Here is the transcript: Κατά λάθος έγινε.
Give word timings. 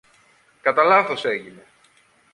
Κατά 0.61 0.83
λάθος 0.83 1.25
έγινε. 1.25 1.63